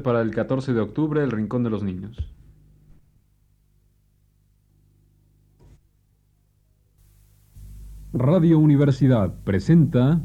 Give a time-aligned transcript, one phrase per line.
[0.00, 2.16] para el 14 de octubre, El Rincón de los Niños.
[8.12, 10.20] Radio Universidad presenta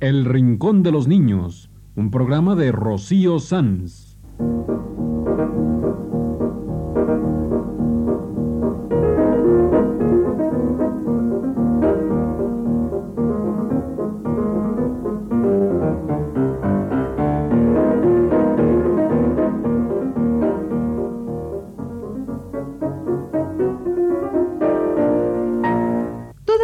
[0.00, 4.15] El Rincón de los Niños, un programa de Rocío Sanz.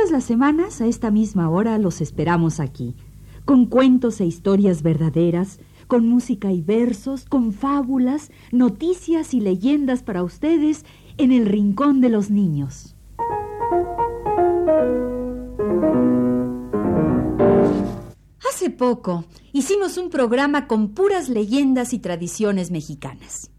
[0.02, 2.96] Todas las semanas a esta misma hora los esperamos aquí,
[3.44, 10.24] con cuentos e historias verdaderas, con música y versos, con fábulas, noticias y leyendas para
[10.24, 10.84] ustedes
[11.18, 12.96] en el Rincón de los Niños.
[18.40, 23.51] Hace poco hicimos un programa con puras leyendas y tradiciones mexicanas.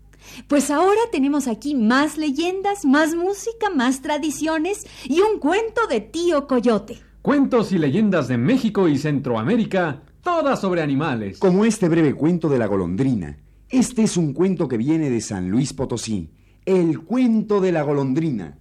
[0.48, 6.48] Pues ahora tenemos aquí más leyendas, más música, más tradiciones y un cuento de tío
[6.48, 7.00] Coyote.
[7.22, 11.40] Cuentos y leyendas de México y Centroamérica, todas sobre animales.
[11.40, 13.38] Como este breve cuento de la golondrina.
[13.70, 16.30] Este es un cuento que viene de San Luis Potosí.
[16.66, 18.58] El cuento de la golondrina.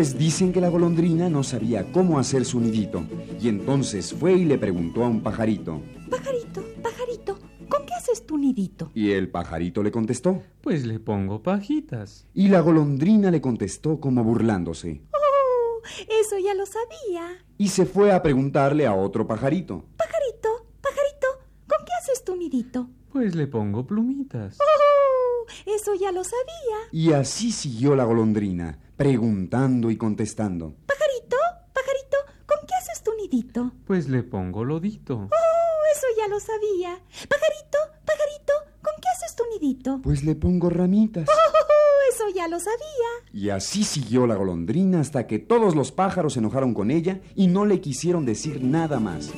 [0.00, 3.04] Pues dicen que la golondrina no sabía cómo hacer su nidito.
[3.38, 5.82] Y entonces fue y le preguntó a un pajarito.
[6.08, 8.90] Pajarito, pajarito, ¿con qué haces tu nidito?
[8.94, 10.42] Y el pajarito le contestó.
[10.62, 12.26] Pues le pongo pajitas.
[12.32, 15.02] Y la golondrina le contestó como burlándose.
[15.12, 15.82] ¡Oh!
[16.08, 17.44] Eso ya lo sabía.
[17.58, 19.84] Y se fue a preguntarle a otro pajarito.
[19.98, 20.48] Pajarito,
[20.80, 21.26] pajarito,
[21.68, 22.88] ¿con qué haces tu nidito?
[23.12, 24.56] Pues le pongo plumitas.
[24.60, 25.20] ¡Oh!
[25.66, 26.88] Eso ya lo sabía.
[26.90, 30.74] Y así siguió la golondrina, preguntando y contestando.
[30.84, 31.38] Pajarito,
[31.72, 33.72] pajarito, ¿con qué haces tu nidito?
[33.86, 35.14] Pues le pongo lodito.
[35.14, 35.96] ¡Oh!
[35.96, 37.00] Eso ya lo sabía.
[37.26, 38.52] Pajarito, pajarito,
[38.82, 40.00] ¿con qué haces tu nidito?
[40.02, 41.26] Pues le pongo ramitas.
[41.30, 42.12] ¡Oh!
[42.12, 43.32] Eso ya lo sabía.
[43.32, 47.46] Y así siguió la golondrina hasta que todos los pájaros se enojaron con ella y
[47.46, 49.30] no le quisieron decir nada más.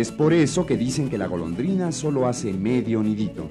[0.00, 3.48] Es por eso que dicen que la golondrina solo hace medio nidito.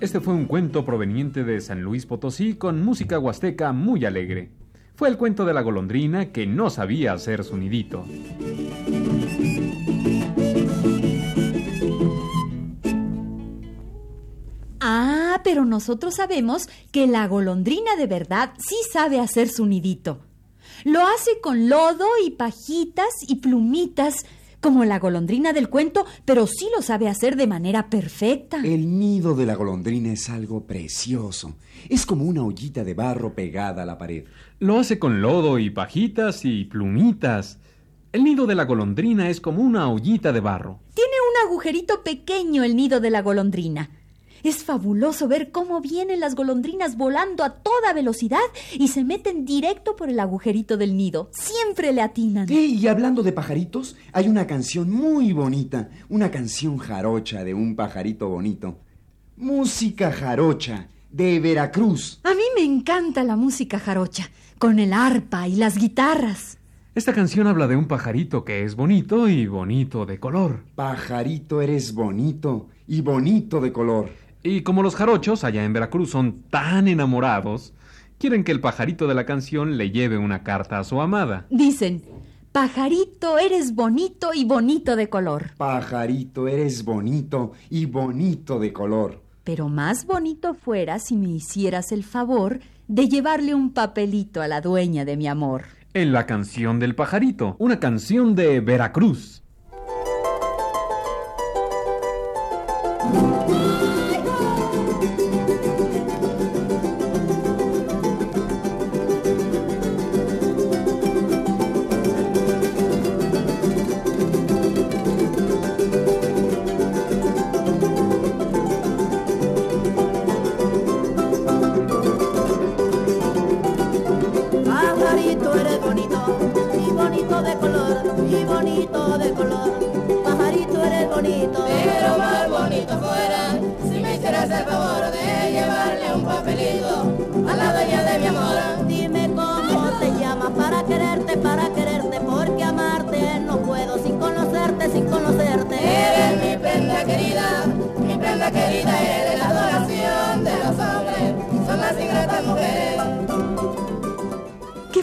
[0.00, 4.50] Este fue un cuento proveniente de San Luis Potosí con música huasteca muy alegre.
[4.94, 8.06] Fue el cuento de la golondrina que no sabía hacer su nidito.
[14.80, 20.20] Ah, pero nosotros sabemos que la golondrina de verdad sí sabe hacer su nidito.
[20.84, 24.26] Lo hace con lodo y pajitas y plumitas,
[24.60, 28.58] como la golondrina del cuento, pero sí lo sabe hacer de manera perfecta.
[28.64, 31.54] El nido de la golondrina es algo precioso.
[31.88, 34.24] Es como una ollita de barro pegada a la pared.
[34.58, 37.58] Lo hace con lodo y pajitas y plumitas.
[38.12, 40.80] El nido de la golondrina es como una ollita de barro.
[40.94, 43.90] Tiene un agujerito pequeño el nido de la golondrina.
[44.46, 48.38] Es fabuloso ver cómo vienen las golondrinas volando a toda velocidad
[48.78, 51.30] y se meten directo por el agujerito del nido.
[51.32, 52.46] Siempre le atinan.
[52.48, 58.28] Y hablando de pajaritos, hay una canción muy bonita, una canción jarocha de un pajarito
[58.28, 58.78] bonito.
[59.36, 62.20] Música jarocha de Veracruz.
[62.22, 66.58] A mí me encanta la música jarocha, con el arpa y las guitarras.
[66.94, 70.62] Esta canción habla de un pajarito que es bonito y bonito de color.
[70.76, 74.25] Pajarito eres bonito y bonito de color.
[74.46, 77.74] Y como los jarochos allá en Veracruz son tan enamorados,
[78.16, 81.46] quieren que el pajarito de la canción le lleve una carta a su amada.
[81.50, 82.04] Dicen,
[82.52, 85.50] pajarito, eres bonito y bonito de color.
[85.56, 89.20] Pajarito eres bonito y bonito de color.
[89.42, 94.60] Pero más bonito fuera si me hicieras el favor de llevarle un papelito a la
[94.60, 95.64] dueña de mi amor.
[95.92, 99.42] En la canción del pajarito, una canción de Veracruz.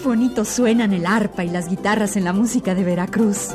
[0.03, 3.49] Bonito suenan el arpa y las guitarras en la música de Veracruz.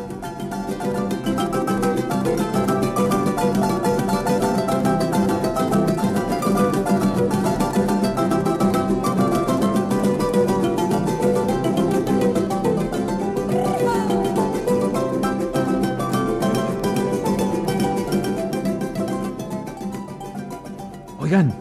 [21.20, 21.52] Oigan,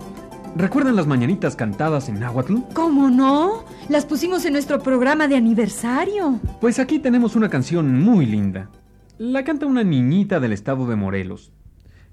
[0.56, 2.60] ¿recuerdan las mañanitas cantadas en náhuatl?
[2.74, 3.67] ¿Cómo no?
[3.90, 6.42] Las pusimos en nuestro programa de aniversario.
[6.60, 8.70] Pues aquí tenemos una canción muy linda.
[9.18, 11.54] La canta una niñita del estado de Morelos.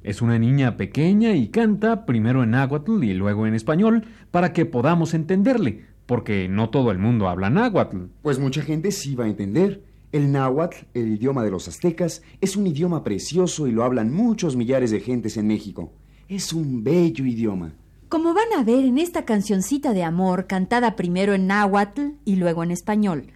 [0.04, 4.66] Es una niña pequeña y canta primero en náhuatl y luego en español para que
[4.66, 8.04] podamos entenderle, porque no todo el mundo habla náhuatl.
[8.22, 9.82] Pues mucha gente sí va a entender.
[10.12, 14.54] El náhuatl, el idioma de los aztecas, es un idioma precioso y lo hablan muchos
[14.54, 15.92] millares de gentes en México.
[16.28, 17.72] Es un bello idioma.
[18.08, 22.62] Como van a ver en esta cancioncita de amor cantada primero en náhuatl y luego
[22.62, 23.32] en español.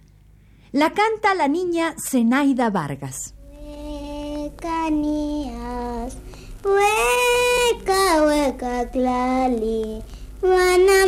[0.71, 3.33] La canta la niña Zenaida Vargas.
[4.61, 6.17] Canías,
[6.63, 10.03] hueca, hueca, clali,
[10.41, 11.03] manamoni,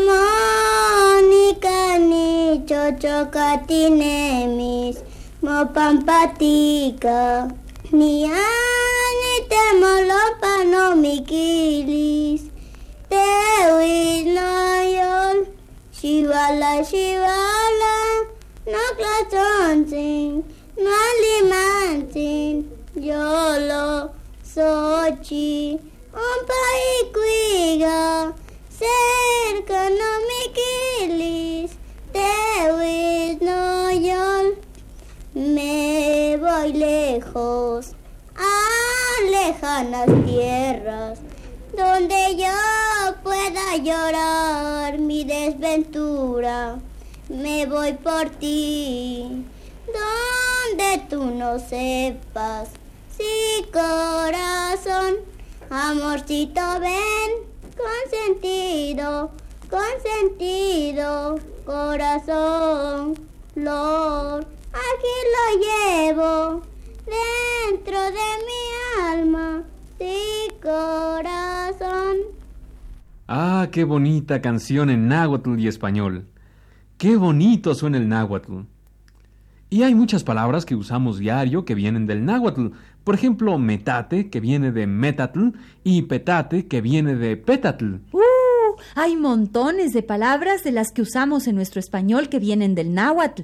[1.60, 5.04] cani, chochocatinemis,
[5.42, 7.48] mopampatica,
[7.92, 8.25] ni
[13.12, 13.19] miquilis,
[14.31, 15.38] tewinoyol,
[15.92, 17.96] shivala, shivala,
[18.66, 20.44] no clatonsin,
[20.78, 22.56] no alimantin,
[22.96, 24.12] yolo,
[24.44, 25.80] sochi,
[26.13, 28.34] un paicuiga,
[28.69, 31.72] cerca no miquilis,
[32.13, 33.38] tewinoyol,
[35.34, 37.94] me voy lejos
[38.36, 38.52] a
[39.30, 41.20] lejanas tierras
[43.77, 46.79] llorar mi desventura.
[47.29, 49.45] Me voy por ti,
[49.88, 52.69] donde tú no sepas.
[53.15, 55.15] Sí, corazón,
[55.69, 57.31] amorcito, ven,
[57.77, 59.31] consentido,
[59.69, 63.15] consentido, corazón,
[63.56, 66.70] Lord, aquí lo llevo
[73.33, 76.25] Ah, qué bonita canción en náhuatl y español.
[76.98, 78.63] Qué bonito suena el náhuatl.
[79.69, 82.72] Y hay muchas palabras que usamos diario que vienen del náhuatl.
[83.06, 85.51] Por ejemplo, metate, que viene de metatl,
[85.81, 88.00] y petate, que viene de petatl.
[88.12, 88.19] ¡Uh!
[88.95, 93.44] Hay montones de palabras de las que usamos en nuestro español que vienen del náhuatl.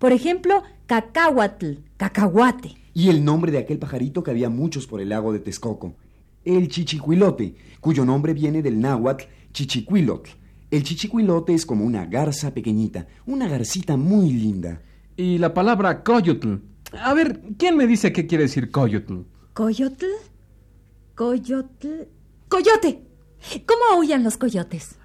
[0.00, 2.74] Por ejemplo, cacahuatl, cacahuate.
[2.92, 5.94] Y el nombre de aquel pajarito que había muchos por el lago de Texcoco.
[6.48, 10.30] El chichicuilote, cuyo nombre viene del náhuatl chichicuilotl.
[10.70, 14.80] El chichicuilote es como una garza pequeñita, una garcita muy linda.
[15.14, 16.54] Y la palabra coyotl.
[17.02, 19.24] A ver, ¿quién me dice qué quiere decir coyotl?
[19.52, 20.06] ¿Coyotl?
[21.14, 22.08] ¿Coyotl?
[22.48, 23.02] ¡Coyote!
[23.66, 24.96] ¿Cómo aullan los coyotes?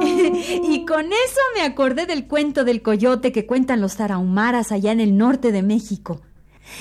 [0.00, 5.00] y con eso me acordé del cuento del coyote que cuentan los tarahumaras allá en
[5.00, 6.22] el norte de México.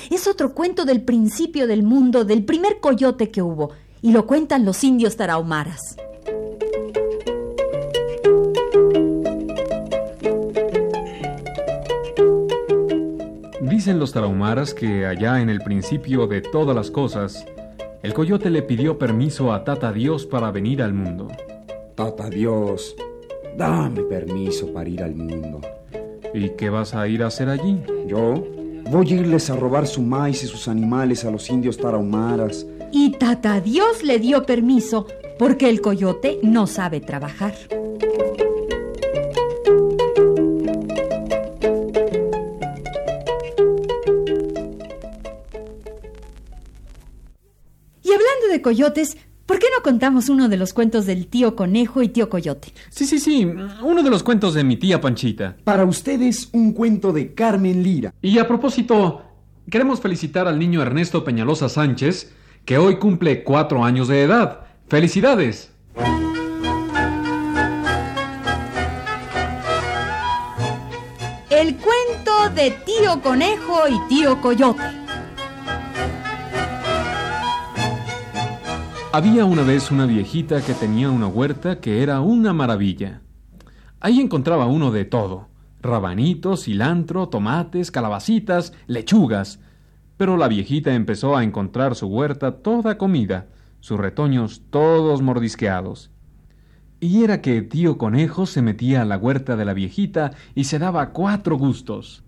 [0.09, 4.65] Es otro cuento del principio del mundo, del primer coyote que hubo, y lo cuentan
[4.65, 5.95] los indios tarahumaras.
[13.61, 17.45] Dicen los tarahumaras que allá en el principio de todas las cosas,
[18.03, 21.27] el coyote le pidió permiso a Tata Dios para venir al mundo.
[21.95, 22.95] Tata Dios,
[23.57, 25.61] dame permiso para ir al mundo.
[26.33, 27.81] ¿Y qué vas a ir a hacer allí?
[28.07, 28.43] Yo
[28.89, 32.65] voy a irles a robar su maíz y sus animales a los indios tarahumaras.
[32.91, 35.07] Y Tata Dios le dio permiso
[35.37, 37.55] porque el coyote no sabe trabajar.
[48.01, 49.17] Y hablando de coyotes,
[49.49, 52.71] ¿por qué no contamos uno de los cuentos del tío conejo y tío coyote?
[52.91, 53.51] Sí, sí, sí,
[53.81, 55.57] uno de los cuentos de mi tía Panchita.
[55.63, 58.13] Para ustedes, un cuento de Carmen Lira.
[58.21, 59.23] Y a propósito,
[59.67, 62.31] queremos felicitar al niño Ernesto Peñalosa Sánchez,
[62.63, 64.67] que hoy cumple cuatro años de edad.
[64.87, 65.71] ¡Felicidades!
[71.49, 74.98] El cuento de tío conejo y tío coyote.
[79.11, 83.21] Había una vez una viejita que tenía una huerta que era una maravilla.
[83.99, 85.47] Ahí encontraba uno de todo.
[85.81, 89.59] Rabanitos, cilantro, tomates, calabacitas, lechugas.
[90.15, 93.47] Pero la viejita empezó a encontrar su huerta toda comida,
[93.79, 96.11] sus retoños todos mordisqueados.
[96.99, 100.77] Y era que tío conejo se metía a la huerta de la viejita y se
[100.77, 102.23] daba cuatro gustos.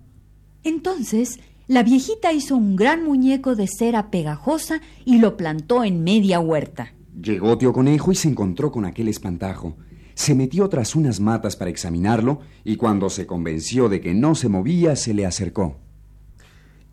[0.64, 1.40] Entonces,
[1.72, 6.92] la viejita hizo un gran muñeco de cera pegajosa y lo plantó en media huerta.
[7.24, 9.78] Llegó tío conejo y se encontró con aquel espantajo.
[10.14, 14.50] Se metió tras unas matas para examinarlo y cuando se convenció de que no se
[14.50, 15.78] movía, se le acercó.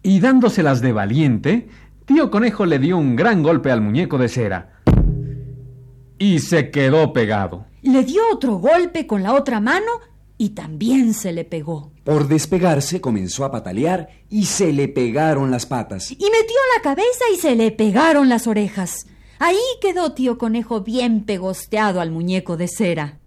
[0.04, 1.68] Y dándoselas de valiente,
[2.04, 4.80] tío conejo le dio un gran golpe al muñeco de cera.
[6.20, 7.66] Y se quedó pegado.
[7.82, 9.90] Le dio otro golpe con la otra mano
[10.36, 11.90] y también se le pegó.
[12.08, 16.10] Por despegarse comenzó a patalear y se le pegaron las patas.
[16.10, 19.04] Y metió la cabeza y se le pegaron las orejas.
[19.38, 23.18] Ahí quedó tío conejo bien pegosteado al muñeco de cera.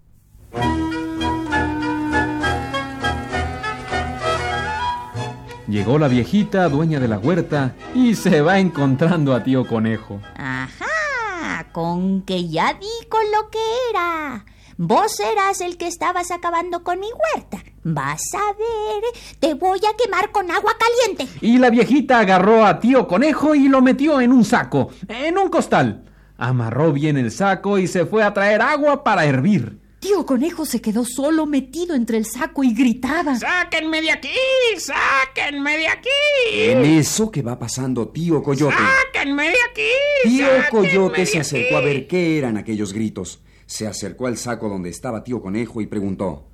[5.68, 10.20] Llegó la viejita, dueña de la huerta, y se va encontrando a tío conejo.
[10.36, 13.60] Ajá, con que ya di con lo que
[13.92, 14.44] era.
[14.78, 17.61] Vos eras el que estabas acabando con mi huerta.
[17.84, 19.04] Vas a ver,
[19.40, 21.28] te voy a quemar con agua caliente.
[21.42, 25.50] Y la viejita agarró a tío conejo y lo metió en un saco, en un
[25.50, 26.04] costal.
[26.38, 29.80] Amarró bien el saco y se fue a traer agua para hervir.
[30.00, 33.36] Tío conejo se quedó solo metido entre el saco y gritaba.
[33.36, 34.30] ¡Sáquenme de aquí!
[34.78, 36.10] ¡Sáquenme de aquí!
[36.54, 38.76] En eso que va pasando tío Coyote.
[38.76, 39.92] ¡Sáquenme de aquí!
[40.24, 43.42] Tío ¡Sáquenme Coyote se acercó a ver qué eran aquellos gritos.
[43.66, 46.51] Se acercó al saco donde estaba tío Conejo y preguntó.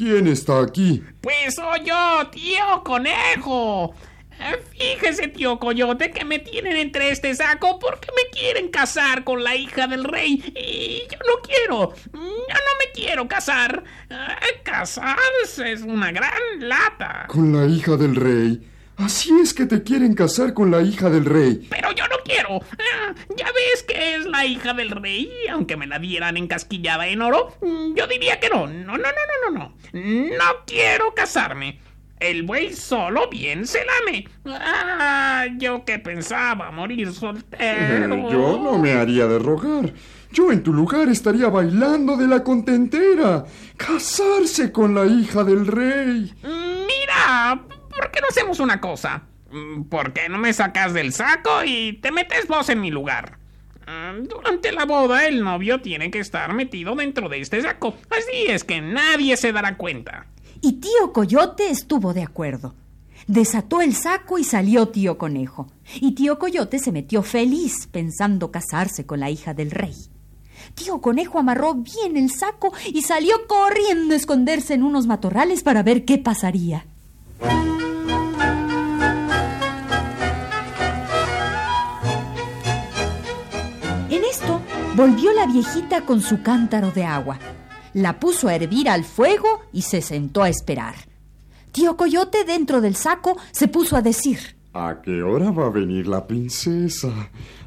[0.00, 1.02] ¿Quién está aquí?
[1.20, 3.94] Pues soy yo, tío conejo.
[4.40, 9.44] Eh, Fíjese, tío Coyote, que me tienen entre este saco porque me quieren casar con
[9.44, 10.42] la hija del rey.
[10.56, 11.94] Y yo no quiero.
[12.14, 13.84] Yo no me quiero casar.
[14.08, 17.26] Eh, Casarse es una gran lata.
[17.28, 18.69] Con la hija del rey.
[19.00, 21.66] Así es que te quieren casar con la hija del rey.
[21.70, 22.60] Pero yo no quiero.
[22.78, 25.30] Ah, Ya ves que es la hija del rey.
[25.50, 28.66] Aunque me la dieran encasquillada en oro, mm, yo diría que no.
[28.66, 29.74] No, no, no, no, no, no.
[29.94, 31.80] No quiero casarme.
[32.18, 34.28] El buey solo bien se lame.
[34.46, 37.56] Ah, yo que pensaba morir soltero.
[37.58, 39.90] Eh, Yo no me haría de rogar.
[40.32, 43.44] Yo en tu lugar estaría bailando de la contentera.
[43.78, 46.32] Casarse con la hija del rey.
[46.42, 47.62] Mira,
[48.00, 49.24] ¿por qué no hacemos una cosa?
[49.50, 53.38] Mm, ¿Por qué no me sacas del saco y te metes vos en mi lugar?
[53.86, 57.94] Ah, Durante la boda el novio tiene que estar metido dentro de este saco.
[58.08, 60.26] Así es que nadie se dará cuenta.
[60.62, 62.74] Y tío Coyote estuvo de acuerdo.
[63.26, 65.70] Desató el saco y salió tío Conejo.
[65.96, 69.94] Y tío Coyote se metió feliz pensando casarse con la hija del rey.
[70.74, 75.82] Tío Conejo amarró bien el saco y salió corriendo a esconderse en unos matorrales para
[75.82, 76.86] ver qué pasaría.
[84.94, 87.38] Volvió la viejita con su cántaro de agua.
[87.94, 90.94] La puso a hervir al fuego y se sentó a esperar.
[91.72, 94.56] Tío Coyote dentro del saco se puso a decir.
[94.72, 97.08] ¿A qué hora va a venir la princesa?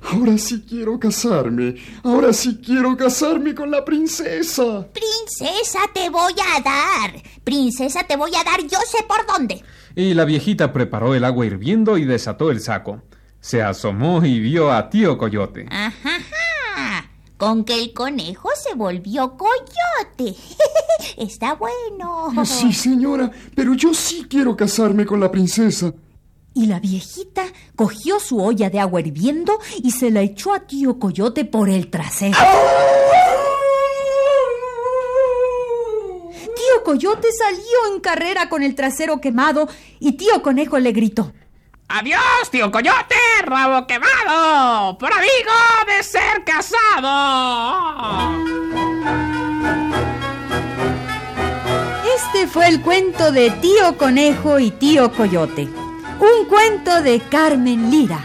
[0.10, 1.75] Ahora sí quiero casarme.
[2.01, 4.88] Ahora sí quiero casarme con la princesa.
[4.94, 7.22] Princesa te voy a dar.
[7.44, 9.62] Princesa te voy a dar, yo sé por dónde.
[9.96, 13.01] Y la viejita preparó el agua hirviendo y desató el saco.
[13.42, 15.68] Se asomó y vio a tío Coyote.
[15.70, 16.20] Ajá.
[17.44, 20.40] Con que el conejo se volvió coyote.
[21.18, 22.32] Está bueno.
[22.46, 25.94] Sí, señora, pero yo sí quiero casarme con la princesa.
[26.54, 27.44] Y la viejita
[27.76, 31.90] cogió su olla de agua hirviendo y se la echó a tío Coyote por el
[31.90, 32.38] trasero.
[36.32, 39.68] Tío Coyote salió en carrera con el trasero quemado
[40.00, 41.34] y tío Conejo le gritó.
[41.88, 43.16] ¡Adiós, tío Coyote!
[43.46, 44.98] ¡Rabo quemado!
[44.98, 45.52] ¡Por amigo
[45.86, 48.34] de ser casado!
[52.16, 55.63] Este fue el cuento de tío Conejo y tío Coyote.
[56.20, 58.20] Un cuento de Carmen Lira.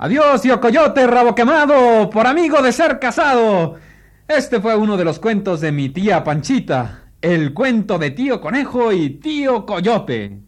[0.00, 3.76] Adiós, tío Coyote, rabo quemado, por amigo de ser casado.
[4.28, 8.92] Este fue uno de los cuentos de mi tía Panchita, el cuento de tío Conejo
[8.92, 10.38] y tío Coyote.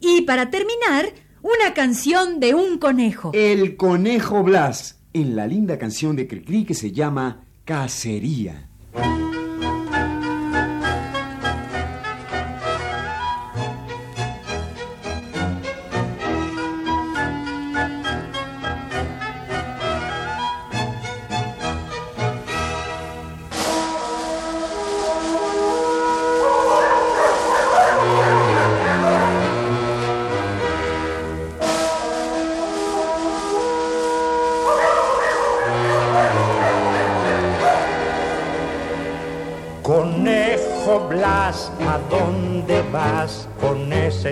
[0.00, 1.06] Y para terminar,
[1.42, 3.32] una canción de un conejo.
[3.34, 8.68] El conejo Blas, en la linda canción de Cricri que se llama Cacería.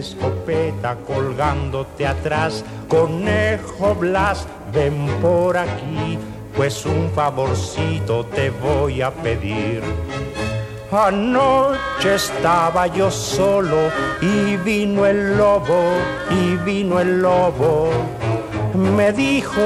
[0.01, 2.65] Escopeta colgándote atrás?
[2.89, 6.19] Conejo Blas, ven por aquí,
[6.57, 9.83] pues un favorcito te voy a pedir.
[10.93, 15.81] Anoche estaba yo solo y vino el lobo,
[16.31, 17.91] y vino el lobo.
[18.75, 19.63] Me dijo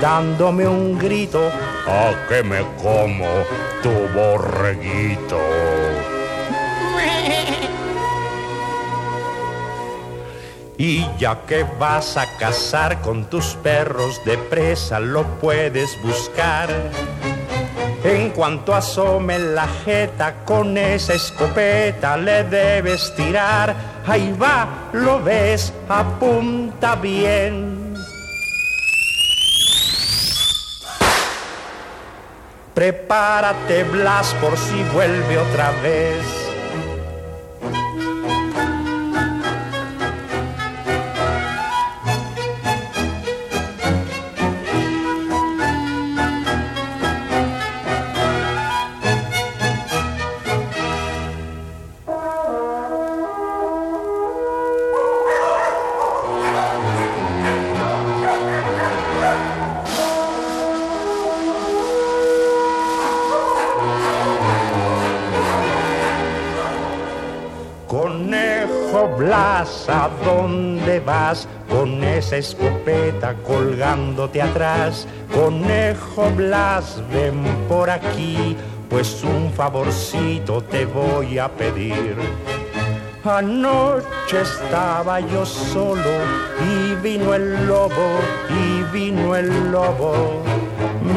[0.00, 1.40] dándome un grito,
[1.86, 3.26] ¿a que me como
[3.82, 5.38] tu borreguito?
[10.80, 16.70] Y ya que vas a cazar con tus perros de presa, lo puedes buscar.
[18.04, 23.74] En cuanto asome la jeta con esa escopeta le debes tirar.
[24.06, 27.94] Ahí va, lo ves, apunta bien.
[32.72, 36.47] Prepárate, Blas, por si vuelve otra vez.
[72.18, 75.06] Esa escopeta colgándote atrás?
[75.32, 78.56] Conejo Blas, ven por aquí,
[78.90, 82.16] pues un favorcito te voy a pedir.
[83.24, 86.14] Anoche estaba yo solo
[86.60, 90.42] y vino el lobo, y vino el lobo.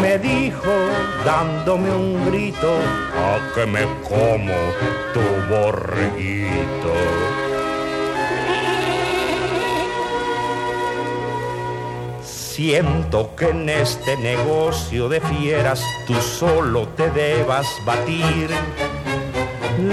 [0.01, 0.73] Me dijo,
[1.25, 2.73] dándome un grito,
[3.17, 4.53] a que me como
[5.13, 7.30] tu borreguito.
[12.63, 18.51] Siento que en este negocio de fieras tú solo te debas batir.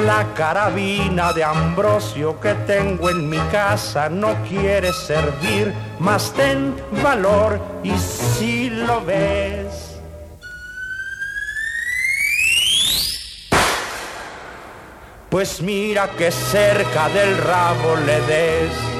[0.04, 7.58] La carabina de Ambrosio que tengo en mi casa no quiere servir, mas ten valor
[7.82, 9.98] y si lo ves.
[15.30, 18.97] Pues mira que cerca del rabo le des.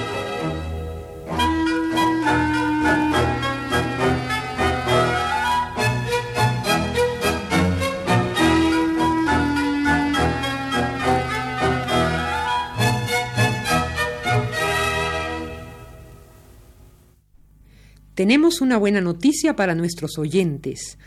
[18.19, 20.99] Tenemos una buena noticia para nuestros oyentes.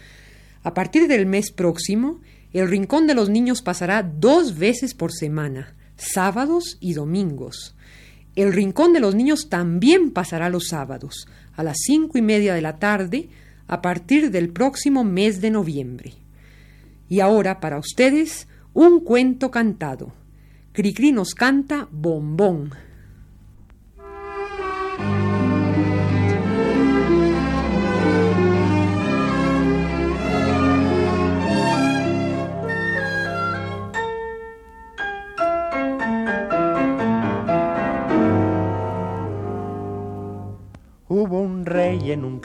[0.63, 2.21] A partir del mes próximo,
[2.53, 7.75] el Rincón de los Niños pasará dos veces por semana, sábados y domingos.
[8.37, 12.61] El Rincón de los Niños también pasará los sábados, a las cinco y media de
[12.61, 13.27] la tarde,
[13.67, 16.13] a partir del próximo mes de noviembre.
[17.09, 20.13] Y ahora, para ustedes, un cuento cantado.
[20.71, 22.71] Cricri nos canta Bombón.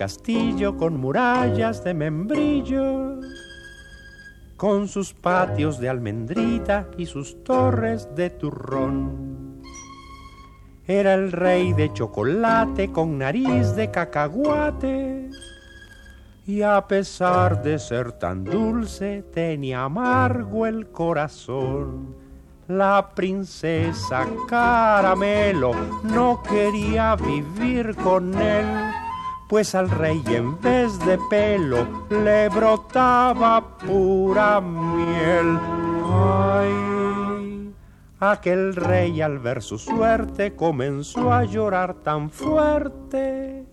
[0.06, 3.18] Castillo con murallas de membrillo,
[4.56, 9.62] con sus patios de almendrita y sus torres de turrón.
[10.86, 15.28] Era el rey de chocolate con nariz de cacahuate.
[16.46, 22.14] Y a pesar de ser tan dulce, tenía amargo el corazón.
[22.68, 25.72] La princesa Caramelo
[26.04, 28.66] no quería vivir con él,
[29.48, 35.58] pues al rey en vez de pelo le brotaba pura miel.
[36.12, 37.72] Ay,
[38.20, 43.66] aquel rey al ver su suerte comenzó a llorar tan fuerte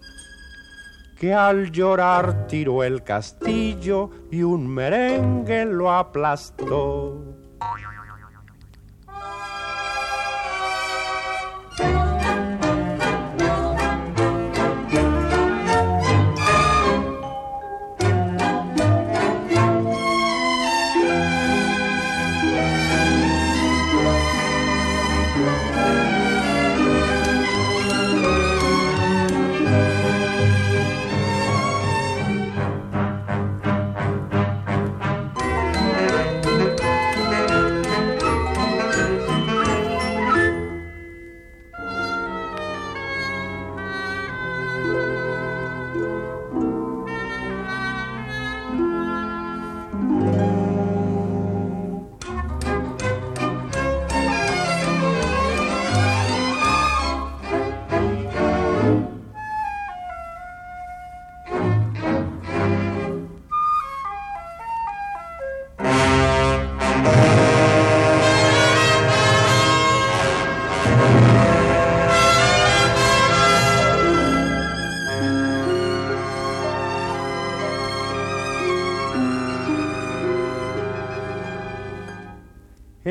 [1.20, 7.18] que al llorar tiró el castillo y un merengue lo aplastó.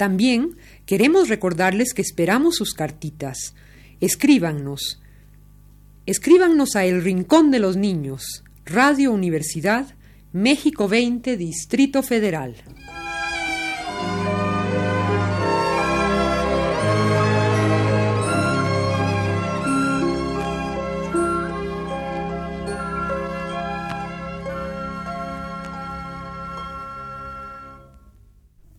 [0.00, 3.54] También queremos recordarles que esperamos sus cartitas.
[4.00, 4.98] Escríbanos.
[6.06, 9.94] Escríbanos a El Rincón de los Niños, Radio Universidad,
[10.32, 12.56] México 20, Distrito Federal.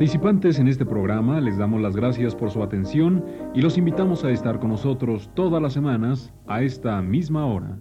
[0.00, 3.22] Participantes en este programa les damos las gracias por su atención
[3.54, 7.78] y los invitamos a estar con nosotros todas las semanas a esta misma hora.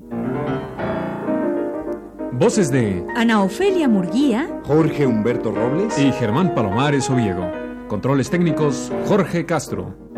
[2.34, 7.50] Voces de Ana Ofelia Murguía Jorge Humberto Robles y Germán Palomares Oviego.
[7.88, 10.09] Controles técnicos Jorge Castro.